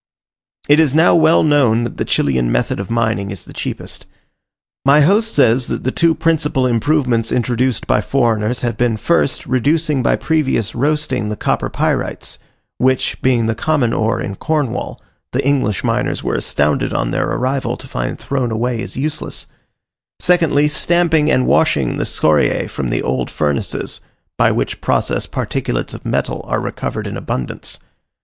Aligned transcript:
It 0.67 0.79
is 0.79 0.95
now 0.95 1.13
well 1.13 1.43
known 1.43 1.83
that 1.83 1.97
the 1.97 2.05
Chilian 2.05 2.51
method 2.51 2.79
of 2.79 2.89
mining 2.89 3.29
is 3.29 3.45
the 3.45 3.53
cheapest. 3.53 4.07
My 4.83 5.01
host 5.01 5.31
says 5.35 5.67
that 5.67 5.83
the 5.83 5.91
two 5.91 6.15
principal 6.15 6.65
improvements 6.65 7.31
introduced 7.31 7.85
by 7.85 8.01
foreigners 8.01 8.61
have 8.61 8.77
been, 8.77 8.97
first, 8.97 9.45
reducing 9.45 10.01
by 10.01 10.15
previous 10.15 10.73
roasting 10.73 11.29
the 11.29 11.35
copper 11.35 11.69
pyrites 11.69 12.39
which, 12.79 13.21
being 13.21 13.45
the 13.45 13.53
common 13.53 13.93
ore 13.93 14.19
in 14.19 14.33
Cornwall, 14.33 14.99
the 15.33 15.45
English 15.47 15.83
miners 15.83 16.23
were 16.23 16.33
astounded 16.33 16.93
on 16.95 17.11
their 17.11 17.29
arrival 17.29 17.77
to 17.77 17.87
find 17.87 18.17
thrown 18.17 18.49
away 18.49 18.81
as 18.81 18.97
useless: 18.97 19.45
secondly, 20.19 20.67
stamping 20.67 21.29
and 21.29 21.45
washing 21.45 21.97
the 21.97 22.07
scoriae 22.07 22.67
from 22.67 22.89
the 22.89 23.03
old 23.03 23.29
furnaces 23.29 24.01
by 24.35 24.49
which 24.51 24.81
process 24.81 25.27
particles 25.27 25.93
of 25.93 26.07
metal 26.07 26.43
are 26.47 26.59
recovered 26.59 27.05
in 27.05 27.15
abundance. 27.15 27.77